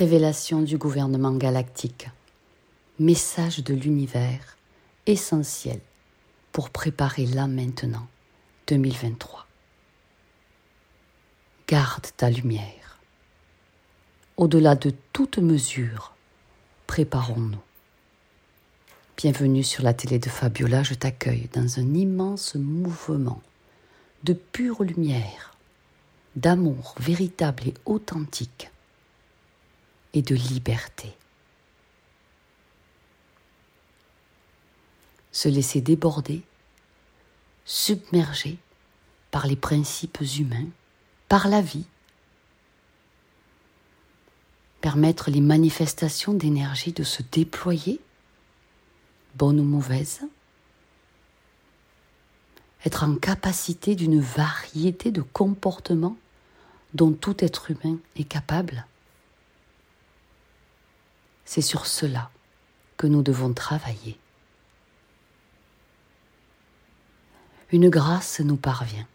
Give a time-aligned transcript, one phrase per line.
[0.00, 2.08] Révélation du gouvernement galactique.
[2.98, 4.56] Message de l'univers
[5.04, 5.78] essentiel
[6.52, 8.06] pour préparer là maintenant
[8.68, 9.46] 2023.
[11.68, 12.98] Garde ta lumière.
[14.38, 16.14] Au-delà de toute mesure,
[16.86, 17.60] préparons-nous.
[19.18, 23.42] Bienvenue sur la télé de Fabiola, je t'accueille dans un immense mouvement
[24.24, 25.54] de pure lumière,
[26.36, 28.70] d'amour véritable et authentique
[30.14, 31.14] et de liberté.
[35.32, 36.42] Se laisser déborder,
[37.64, 38.58] submerger
[39.30, 40.66] par les principes humains,
[41.28, 41.86] par la vie,
[44.80, 48.00] permettre les manifestations d'énergie de se déployer,
[49.36, 50.22] bonnes ou mauvaises,
[52.84, 56.16] être en capacité d'une variété de comportements
[56.94, 58.86] dont tout être humain est capable.
[61.52, 62.30] C'est sur cela
[62.96, 64.16] que nous devons travailler.
[67.72, 69.08] Une grâce nous parvient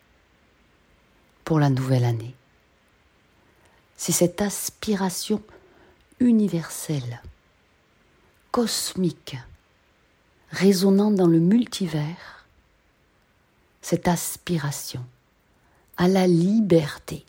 [1.45, 2.35] pour la nouvelle année.
[3.95, 5.41] C'est cette aspiration
[6.19, 7.21] universelle,
[8.51, 9.37] cosmique,
[10.51, 12.47] résonnant dans le multivers,
[13.81, 15.05] cette aspiration
[15.95, 17.25] à la liberté,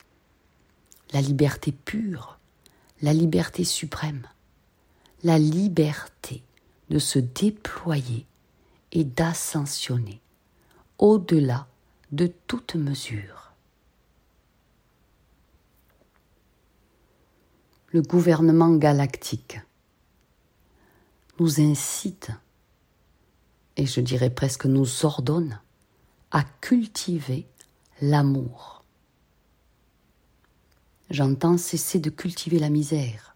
[1.13, 2.41] la liberté pure,
[3.03, 4.27] la liberté suprême,
[5.23, 6.43] la liberté
[6.91, 8.27] de se déployer
[8.93, 10.21] et d'ascensionner
[10.99, 11.67] au-delà
[12.13, 13.53] de toute mesure.
[17.89, 19.61] Le gouvernement galactique
[21.39, 22.31] nous incite,
[23.77, 25.61] et je dirais presque nous ordonne,
[26.31, 27.47] à cultiver
[28.01, 28.85] l'amour.
[31.11, 33.36] J'entends cesser de cultiver la misère,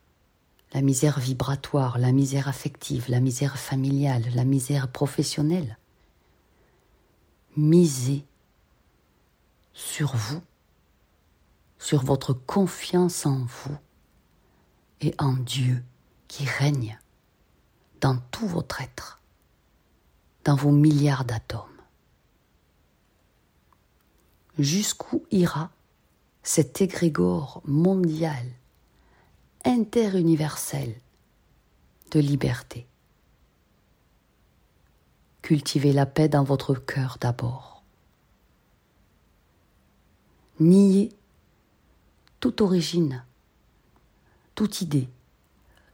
[0.72, 5.78] la misère vibratoire, la misère affective, la misère familiale, la misère professionnelle.
[7.56, 8.24] Misez
[9.72, 10.40] sur vous,
[11.78, 13.76] sur votre confiance en vous
[15.00, 15.82] et en Dieu
[16.28, 16.98] qui règne
[18.00, 19.20] dans tout votre être,
[20.44, 21.66] dans vos milliards d'atomes.
[24.58, 25.70] Jusqu'où ira
[26.42, 28.46] cet égrégore mondial,
[29.64, 30.94] interuniversel
[32.10, 32.86] de liberté
[35.42, 37.82] Cultivez la paix dans votre cœur d'abord.
[40.60, 41.10] Niez
[42.38, 43.24] toute origine,
[44.54, 45.08] toute idée,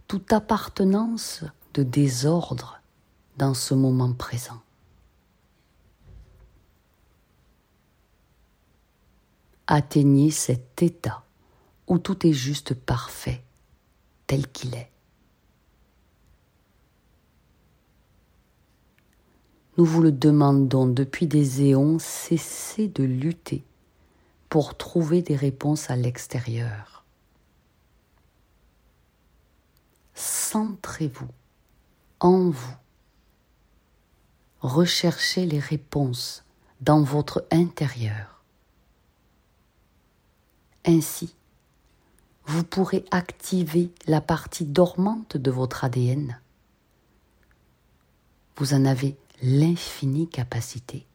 [0.09, 1.43] toute appartenance
[1.75, 2.81] de désordre
[3.39, 4.61] dans ce moment présent.
[9.67, 11.25] Atteignez cet état
[11.87, 13.43] où tout est juste parfait
[14.27, 14.91] tel qu'il est.
[19.79, 23.63] Nous vous le demandons depuis des éons, cessez de lutter
[24.49, 27.05] pour trouver des réponses à l'extérieur.
[30.15, 31.29] Centrez-vous
[32.21, 32.77] en vous.
[34.61, 36.45] Recherchez les réponses
[36.81, 38.43] dans votre intérieur.
[40.87, 41.35] Ainsi,
[42.47, 46.41] vous pourrez activer la partie dormante de votre ADN.
[48.57, 51.07] Vous en avez l'infinie capacité.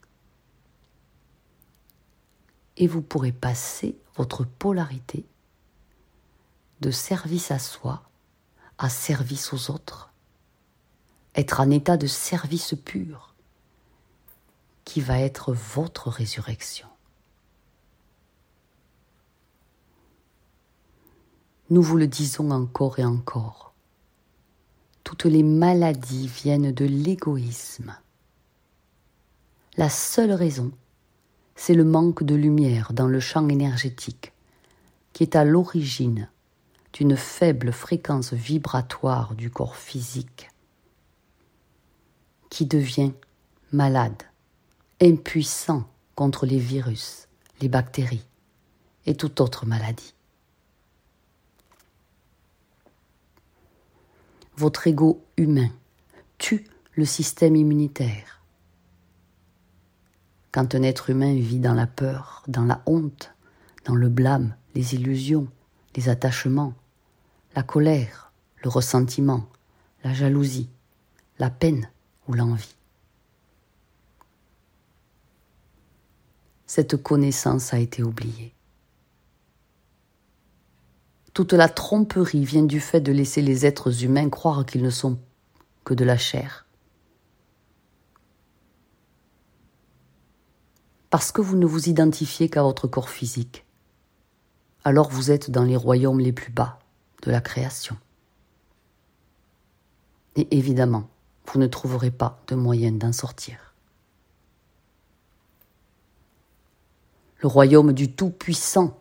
[2.76, 5.26] Et vous pourrez passer votre polarité
[6.80, 8.02] de service à soi
[8.82, 10.10] à service aux autres,
[11.36, 13.34] être en état de service pur
[14.84, 16.88] qui va être votre résurrection.
[21.72, 23.72] Nous vous le disons encore et encore,
[25.04, 27.94] toutes les maladies viennent de l'égoïsme
[29.78, 30.70] la seule raison,
[31.56, 34.34] c'est le manque de lumière dans le champ énergétique
[35.14, 36.28] qui est à l'origine
[36.92, 40.50] d'une faible fréquence vibratoire du corps physique
[42.50, 43.12] qui devient
[43.72, 44.22] malade,
[45.00, 47.28] impuissant contre les virus,
[47.62, 48.26] les bactéries
[49.06, 50.12] et toute autre maladie.
[54.62, 55.70] Votre ego humain
[56.38, 58.44] tue le système immunitaire
[60.52, 63.34] quand un être humain vit dans la peur, dans la honte,
[63.86, 65.48] dans le blâme, les illusions,
[65.96, 66.74] les attachements,
[67.56, 68.30] la colère,
[68.62, 69.48] le ressentiment,
[70.04, 70.70] la jalousie,
[71.40, 71.90] la peine
[72.28, 72.76] ou l'envie.
[76.68, 78.54] Cette connaissance a été oubliée.
[81.34, 85.18] Toute la tromperie vient du fait de laisser les êtres humains croire qu'ils ne sont
[85.84, 86.66] que de la chair.
[91.08, 93.64] Parce que vous ne vous identifiez qu'à votre corps physique,
[94.84, 96.78] alors vous êtes dans les royaumes les plus bas
[97.22, 97.96] de la création.
[100.36, 101.08] Et évidemment,
[101.46, 103.74] vous ne trouverez pas de moyen d'en sortir.
[107.40, 108.98] Le royaume du Tout-Puissant,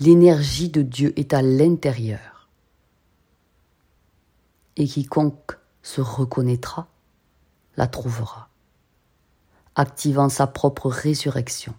[0.00, 2.48] l'énergie de Dieu est à l'intérieur.
[4.76, 6.88] Et quiconque se reconnaîtra
[7.76, 8.48] la trouvera,
[9.74, 11.74] activant sa propre résurrection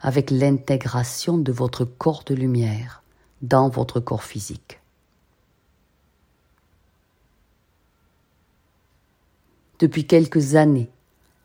[0.00, 3.02] avec l'intégration de votre corps de lumière
[3.42, 4.80] dans votre corps physique.
[9.78, 10.90] Depuis quelques années,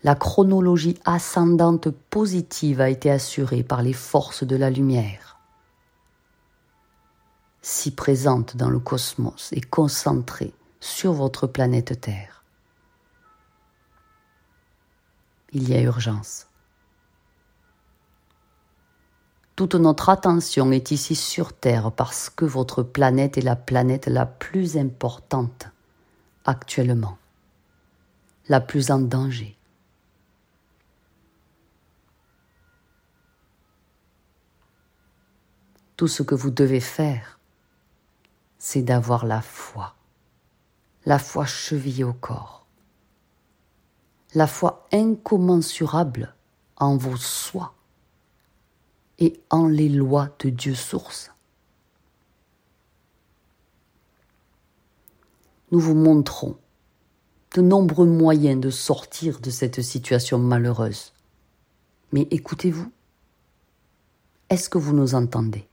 [0.03, 5.39] la chronologie ascendante positive a été assurée par les forces de la lumière,
[7.61, 12.43] si présente dans le cosmos et concentrée sur votre planète Terre.
[15.53, 16.47] Il y a urgence.
[19.55, 24.25] Toute notre attention est ici sur Terre parce que votre planète est la planète la
[24.25, 25.67] plus importante
[26.43, 27.17] actuellement,
[28.49, 29.55] la plus en danger.
[35.95, 37.39] Tout ce que vous devez faire,
[38.57, 39.95] c'est d'avoir la foi,
[41.05, 42.65] la foi chevillée au corps,
[44.33, 46.33] la foi incommensurable
[46.77, 47.73] en vos soins
[49.19, 51.31] et en les lois de Dieu source.
[55.71, 56.57] Nous vous montrons
[57.53, 61.13] de nombreux moyens de sortir de cette situation malheureuse.
[62.11, 62.91] Mais écoutez-vous,
[64.49, 65.67] est-ce que vous nous entendez?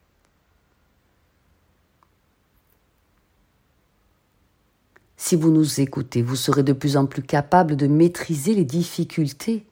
[5.22, 9.67] Si vous nous écoutez, vous serez de plus en plus capable de maîtriser les difficultés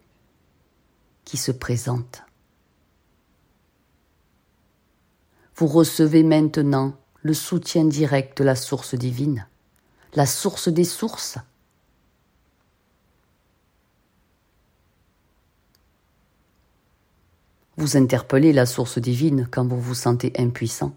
[1.24, 2.22] qui se présentent.
[5.56, 9.48] vous recevez maintenant le soutien direct de la source divine,
[10.14, 11.38] la source des sources.
[17.76, 20.94] Vous interpellez la source divine quand vous vous sentez impuissant.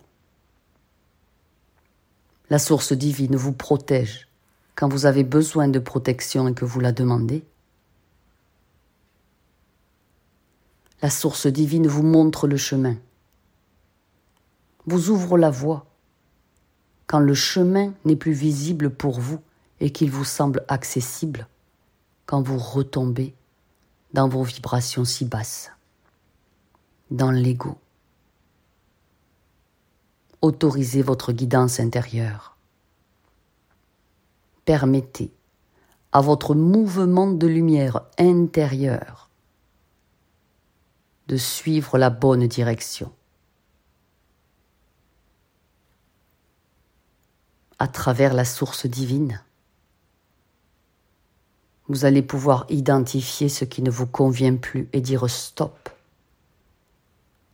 [2.52, 4.28] La source divine vous protège
[4.76, 7.44] quand vous avez besoin de protection et que vous la demandez.
[11.02, 12.96] La source divine vous montre le chemin
[14.86, 15.86] vous ouvre la voie
[17.08, 19.40] quand le chemin n'est plus visible pour vous
[19.80, 21.48] et qu'il vous semble accessible,
[22.26, 23.34] quand vous retombez
[24.14, 25.72] dans vos vibrations si basses,
[27.10, 27.78] dans l'ego.
[30.42, 32.51] Autorisez votre guidance intérieure.
[34.66, 35.32] Permettez
[36.12, 39.30] à votre mouvement de lumière intérieure
[41.28, 43.12] de suivre la bonne direction.
[47.82, 49.42] à travers la source divine.
[51.88, 55.90] Vous allez pouvoir identifier ce qui ne vous convient plus et dire stop,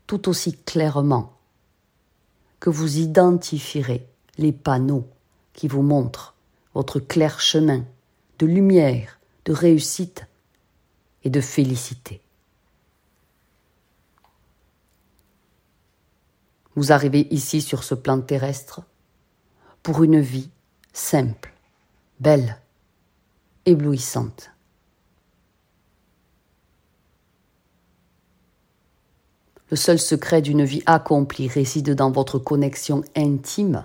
[0.06, 1.32] tout aussi clairement
[2.60, 4.06] que vous identifierez
[4.38, 5.08] les panneaux
[5.54, 6.36] qui vous montrent
[6.78, 7.84] votre clair chemin
[8.38, 10.28] de lumière, de réussite
[11.24, 12.22] et de félicité.
[16.76, 18.84] Vous arrivez ici sur ce plan terrestre
[19.82, 20.52] pour une vie
[20.94, 21.52] simple,
[22.20, 22.62] belle,
[23.66, 24.52] éblouissante.
[29.72, 33.84] Le seul secret d'une vie accomplie réside dans votre connexion intime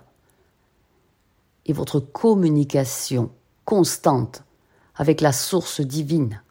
[1.66, 3.31] et votre communication
[3.64, 4.42] constante
[4.95, 6.42] avec la source divine,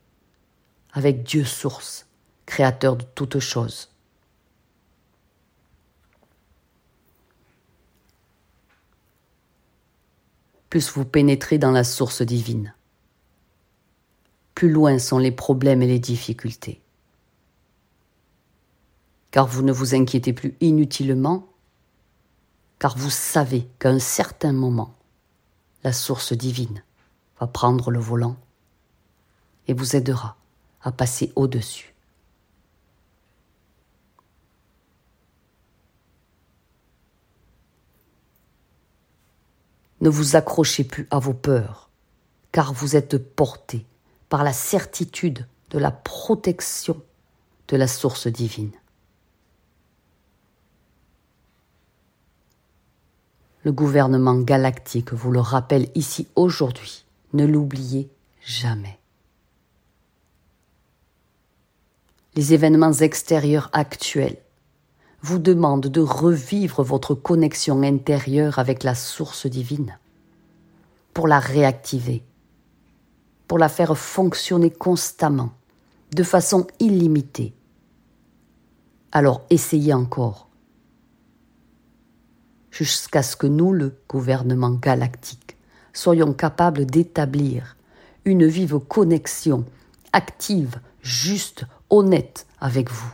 [0.94, 2.08] avec Dieu source,
[2.46, 3.91] créateur de toutes choses.
[10.72, 12.74] plus vous pénétrez dans la source divine.
[14.56, 16.82] Plus loin sont les problèmes et les difficultés.
[19.32, 21.50] Car vous ne vous inquiétez plus inutilement,
[22.80, 24.96] car vous savez qu'à un certain moment,
[25.84, 26.84] la source divine
[27.40, 28.38] va prendre le volant
[29.68, 30.38] et vous aidera
[30.82, 31.94] à passer au-dessus.
[40.02, 41.90] Ne vous accrochez plus à vos peurs,
[42.52, 43.86] car vous êtes porté
[44.30, 47.02] par la certitude de la protection
[47.68, 48.72] de la source divine.
[53.63, 57.06] Le gouvernement galactique vous le rappelle ici aujourd'hui.
[57.34, 58.10] Ne l'oubliez
[58.44, 58.98] jamais.
[62.36, 64.38] Les événements extérieurs actuels
[65.22, 70.00] vous demandent de revivre votre connexion intérieure avec la source divine
[71.13, 72.24] pour la réactiver,
[73.48, 75.51] pour la faire fonctionner constamment,
[76.15, 77.53] de façon illimitée.
[79.12, 80.48] Alors essayez encore,
[82.72, 85.58] jusqu'à ce que nous, le gouvernement galactique,
[85.94, 87.75] soyons capables d'établir
[88.25, 89.66] une vive connexion
[90.13, 93.13] active, juste, honnête avec vous.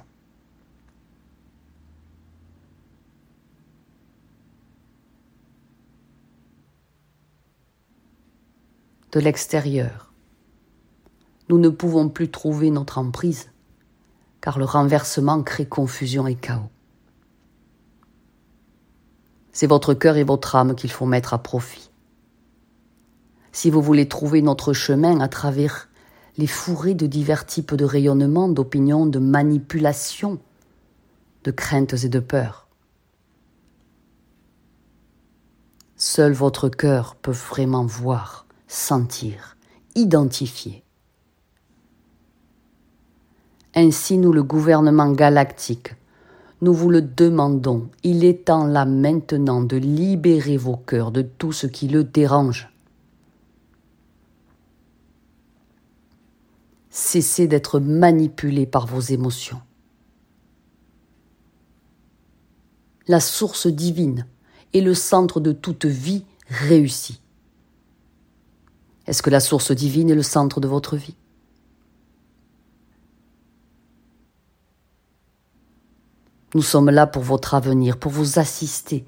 [9.14, 10.14] De l'extérieur,
[11.50, 13.50] nous ne pouvons plus trouver notre emprise,
[14.42, 16.70] car le renversement crée confusion et chaos.
[19.58, 21.90] C'est votre cœur et votre âme qu'il faut mettre à profit.
[23.52, 25.90] Si vous voulez trouver notre chemin à travers
[26.38, 30.38] les fourrés de divers types de rayonnements, d'opinions, de manipulations,
[31.44, 32.68] de craintes et de peurs,
[35.96, 39.58] seul votre cœur peut vraiment voir, sentir,
[39.96, 40.84] identifier.
[43.74, 45.96] Ainsi nous, le gouvernement galactique,
[46.62, 47.90] nous vous le demandons.
[48.04, 52.70] Il est temps là maintenant de libérer vos cœurs de tout ce qui le dérange.
[56.90, 59.62] Cessez d'être manipulé par vos émotions.
[63.08, 64.26] La source divine
[64.74, 67.22] est le centre de toute vie réussie.
[69.06, 71.16] Est-ce que la source divine est le centre de votre vie?
[76.54, 79.06] Nous sommes là pour votre avenir, pour vous assister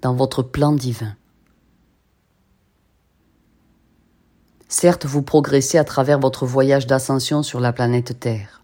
[0.00, 1.16] dans votre plan divin.
[4.68, 8.62] Certes, vous progressez à travers votre voyage d'ascension sur la planète Terre.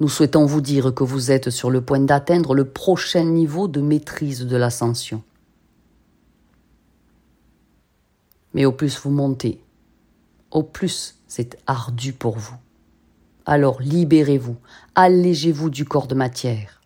[0.00, 3.80] Nous souhaitons vous dire que vous êtes sur le point d'atteindre le prochain niveau de
[3.80, 5.22] maîtrise de l'ascension.
[8.54, 9.62] Mais au plus vous montez,
[10.50, 12.56] au plus c'est ardu pour vous
[13.48, 14.56] alors libérez-vous,
[14.94, 16.82] allégez-vous du corps de matière.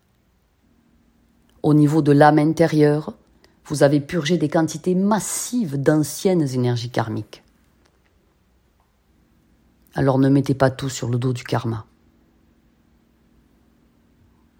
[1.61, 3.13] Au niveau de l'âme intérieure,
[3.65, 7.43] vous avez purgé des quantités massives d'anciennes énergies karmiques.
[9.93, 11.85] Alors ne mettez pas tout sur le dos du karma.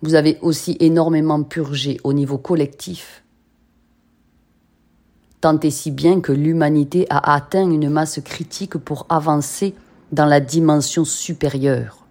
[0.01, 3.23] Vous avez aussi énormément purgé au niveau collectif,
[5.39, 9.73] tant et si bien que l'humanité a atteint une masse critique pour avancer
[10.13, 12.05] dans la dimension supérieure.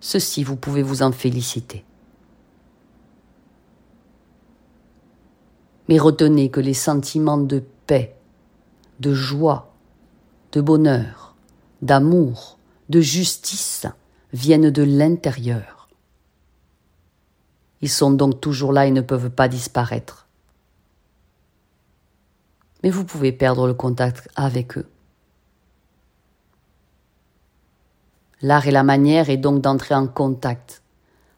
[0.00, 1.82] Ceci, vous pouvez vous en féliciter.
[5.88, 8.14] Mais retenez que les sentiments de paix,
[9.00, 9.74] de joie,
[10.52, 11.34] de bonheur,
[11.80, 12.58] d'amour,
[12.90, 13.86] de justice
[14.34, 15.88] viennent de l'intérieur.
[17.80, 20.26] Ils sont donc toujours là et ne peuvent pas disparaître.
[22.82, 24.88] Mais vous pouvez perdre le contact avec eux.
[28.44, 30.82] L'art et la manière est donc d'entrer en contact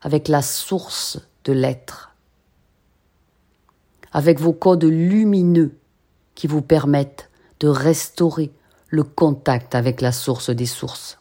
[0.02, 2.16] avec la source de l'être,
[4.10, 5.78] avec vos codes lumineux
[6.34, 8.50] qui vous permettent de restaurer
[8.88, 11.20] le contact avec la source des sources.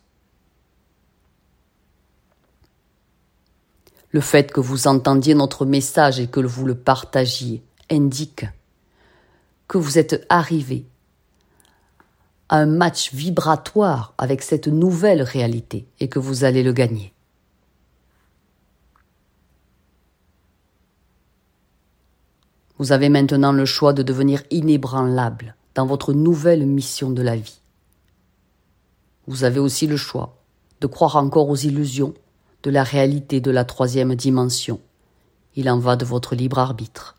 [4.09, 8.47] Le fait que vous entendiez notre message et que vous le partagiez indique
[9.67, 10.87] que vous êtes arrivé
[12.49, 17.13] un match vibratoire avec cette nouvelle réalité et que vous allez le gagner.
[22.77, 27.59] Vous avez maintenant le choix de devenir inébranlable dans votre nouvelle mission de la vie.
[29.27, 30.37] Vous avez aussi le choix
[30.81, 32.13] de croire encore aux illusions
[32.63, 34.81] de la réalité de la troisième dimension.
[35.55, 37.15] Il en va de votre libre arbitre.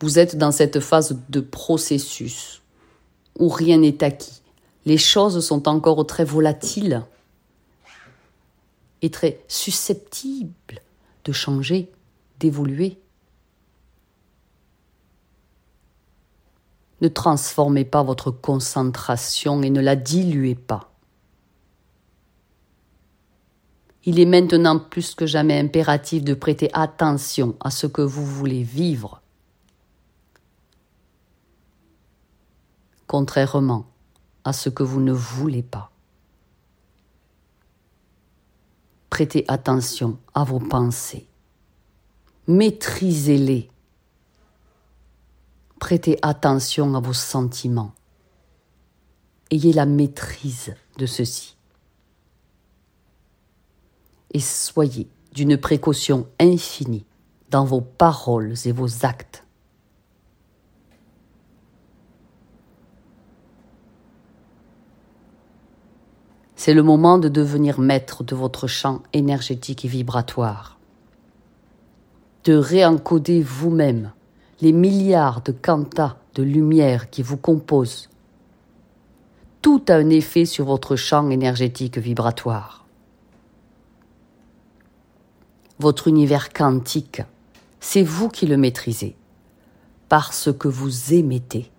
[0.00, 2.62] Vous êtes dans cette phase de processus
[3.38, 4.42] où rien n'est acquis.
[4.84, 7.02] Les choses sont encore très volatiles
[9.02, 10.80] et très susceptibles
[11.24, 11.90] de changer,
[12.38, 12.98] d'évoluer.
[17.00, 20.92] Ne transformez pas votre concentration et ne la diluez pas.
[24.04, 28.62] Il est maintenant plus que jamais impératif de prêter attention à ce que vous voulez
[28.62, 29.20] vivre
[33.06, 33.86] contrairement
[34.44, 35.90] à ce que vous ne voulez pas.
[39.10, 41.26] Prêtez attention à vos pensées.
[42.48, 43.70] Maîtrisez-les.
[45.80, 47.92] Prêtez attention à vos sentiments.
[49.50, 51.56] Ayez la maîtrise de ceci.
[54.32, 57.06] Et soyez d'une précaution infinie
[57.50, 59.45] dans vos paroles et vos actes.
[66.56, 70.78] C'est le moment de devenir maître de votre champ énergétique et vibratoire.
[72.44, 74.12] De réencoder vous-même
[74.62, 78.08] les milliards de quantas de lumière qui vous composent.
[79.60, 82.86] Tout a un effet sur votre champ énergétique vibratoire.
[85.78, 87.20] Votre univers quantique,
[87.80, 89.14] c'est vous qui le maîtrisez,
[90.08, 91.70] parce que vous émettez.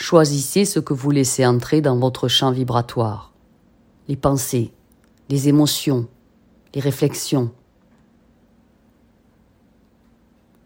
[0.00, 3.32] Choisissez ce que vous laissez entrer dans votre champ vibratoire.
[4.06, 4.72] Les pensées,
[5.28, 6.06] les émotions,
[6.72, 7.50] les réflexions.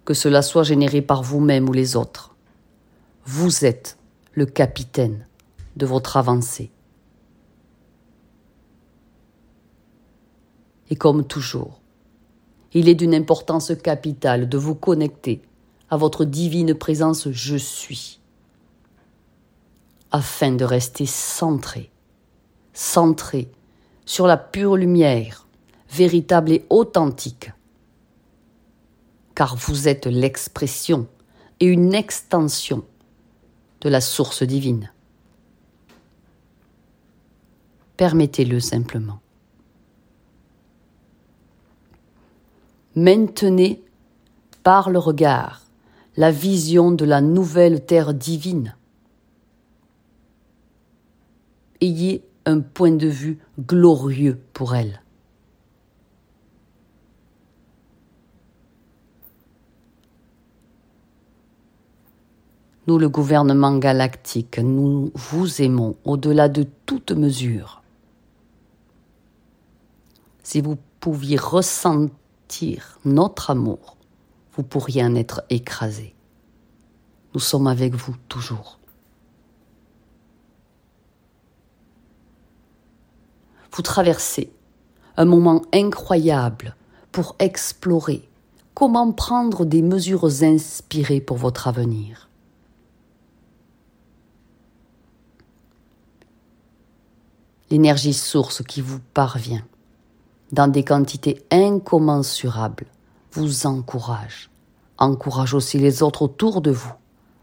[0.05, 2.37] Que cela soit généré par vous-même ou les autres.
[3.25, 3.97] Vous êtes
[4.33, 5.27] le capitaine
[5.77, 6.71] de votre avancée.
[10.91, 11.81] Et comme toujours,
[12.75, 15.41] il est d'une importance capitale de vous connecter
[15.89, 18.21] à votre divine présence Je suis
[20.12, 21.90] afin de rester centré,
[22.75, 23.50] centré
[24.04, 25.49] sur la pure lumière,
[25.90, 27.50] véritable et authentique.
[29.35, 31.09] Car vous êtes l'expression
[31.61, 32.85] et une extension
[33.81, 34.92] de la source divine.
[37.97, 39.21] Permettez-le simplement.
[42.95, 43.83] Maintenez
[44.62, 45.62] par le regard
[46.16, 48.76] la vision de la nouvelle terre divine
[51.83, 55.03] ayez un point de vue glorieux pour elle.
[62.87, 67.83] Nous, le gouvernement galactique, nous vous aimons au-delà de toute mesure.
[70.42, 73.97] Si vous pouviez ressentir notre amour,
[74.55, 76.14] vous pourriez en être écrasé.
[77.35, 78.79] Nous sommes avec vous toujours.
[83.72, 84.52] Vous traversez
[85.16, 86.76] un moment incroyable
[87.11, 88.28] pour explorer
[88.74, 92.28] comment prendre des mesures inspirées pour votre avenir.
[97.70, 99.64] L'énergie source qui vous parvient
[100.52, 102.87] dans des quantités incommensurables
[103.32, 104.50] vous encourage,
[104.98, 106.92] encourage aussi les autres autour de vous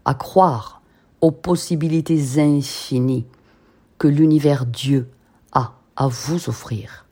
[0.04, 0.82] à croire
[1.20, 3.26] aux possibilités infinies
[3.98, 5.10] que l'univers Dieu
[5.96, 7.06] à vous offrir.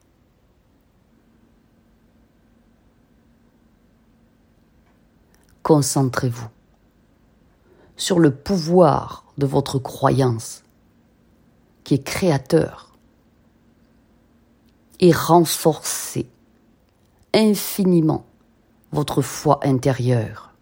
[5.62, 6.48] Concentrez-vous
[7.96, 10.62] sur le pouvoir de votre croyance
[11.84, 12.96] qui est créateur
[15.00, 16.30] et renforcez
[17.34, 18.24] infiniment
[18.92, 20.54] votre foi intérieure.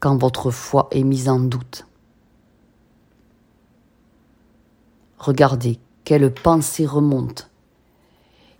[0.00, 1.86] Quand votre foi est mise en doute,
[5.24, 7.44] Regardez quelles pensées remontent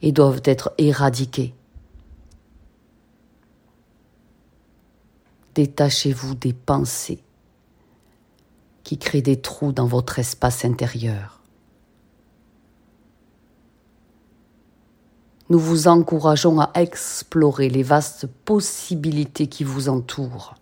[0.00, 1.55] et doivent être éradiquées.
[5.55, 7.22] Détachez-vous des pensées
[8.83, 11.42] qui créent des trous dans votre espace intérieur.
[15.50, 20.55] Nous vous encourageons à explorer les vastes possibilités qui vous entourent.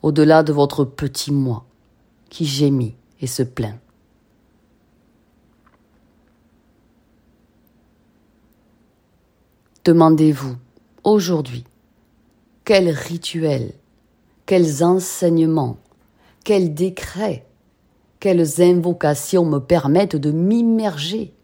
[0.00, 1.66] Au-delà de votre petit moi
[2.30, 3.78] qui gémit et se plaint.
[9.84, 10.56] Demandez-vous
[11.02, 11.64] aujourd'hui
[12.64, 13.72] quels rituels,
[14.46, 15.78] quels enseignements,
[16.44, 17.46] quels décrets,
[18.20, 21.34] quelles invocations me permettent de m'immerger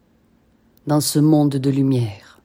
[0.86, 2.40] dans ce monde de lumière?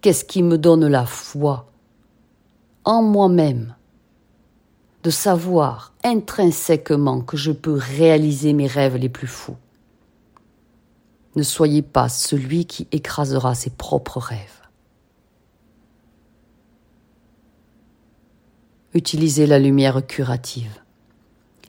[0.00, 1.70] Qu'est-ce qui me donne la foi
[2.84, 3.74] en moi-même?
[5.02, 9.56] De savoir intrinsèquement que je peux réaliser mes rêves les plus fous.
[11.36, 14.60] Ne soyez pas celui qui écrasera ses propres rêves.
[18.92, 20.82] Utilisez la lumière curative,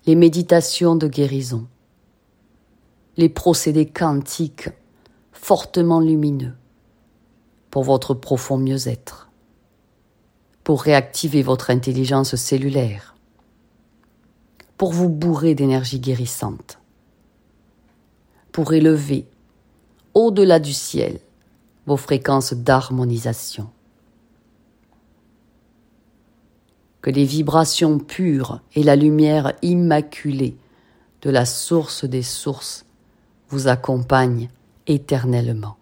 [0.08, 1.68] les méditations de guérison,
[3.18, 4.70] les procédés quantiques
[5.32, 6.56] fortement lumineux
[7.70, 9.30] pour votre profond mieux-être.
[10.64, 13.11] pour réactiver votre intelligence cellulaire,
[14.82, 16.80] pour vous bourrer d'énergie guérissante,
[18.52, 19.28] pour élever
[20.16, 21.20] au-delà du ciel
[21.86, 23.70] vos fréquences d'harmonisation.
[27.02, 30.58] Que les vibrations pures et la lumière immaculée
[31.22, 32.88] de la source des sources
[33.50, 34.50] vous accompagnent
[34.88, 35.78] éternellement.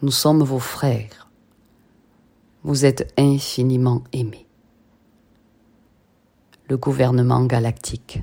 [0.00, 1.28] Nous sommes vos frères.
[2.62, 4.47] Vous êtes infiniment aimés.
[6.70, 8.22] Le gouvernement galactique.